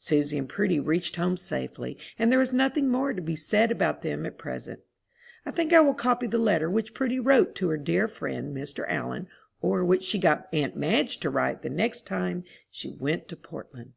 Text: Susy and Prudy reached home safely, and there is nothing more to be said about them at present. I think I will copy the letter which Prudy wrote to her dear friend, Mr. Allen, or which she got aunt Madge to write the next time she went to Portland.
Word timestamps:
Susy 0.00 0.36
and 0.36 0.48
Prudy 0.48 0.80
reached 0.80 1.14
home 1.14 1.36
safely, 1.36 1.96
and 2.18 2.32
there 2.32 2.40
is 2.40 2.52
nothing 2.52 2.88
more 2.88 3.12
to 3.12 3.22
be 3.22 3.36
said 3.36 3.70
about 3.70 4.02
them 4.02 4.26
at 4.26 4.36
present. 4.36 4.80
I 5.46 5.52
think 5.52 5.72
I 5.72 5.78
will 5.78 5.94
copy 5.94 6.26
the 6.26 6.36
letter 6.36 6.68
which 6.68 6.94
Prudy 6.94 7.20
wrote 7.20 7.54
to 7.54 7.68
her 7.68 7.76
dear 7.76 8.08
friend, 8.08 8.52
Mr. 8.52 8.84
Allen, 8.88 9.28
or 9.60 9.84
which 9.84 10.02
she 10.02 10.18
got 10.18 10.48
aunt 10.52 10.74
Madge 10.74 11.18
to 11.18 11.30
write 11.30 11.62
the 11.62 11.70
next 11.70 12.08
time 12.08 12.42
she 12.72 12.90
went 12.90 13.28
to 13.28 13.36
Portland. 13.36 13.92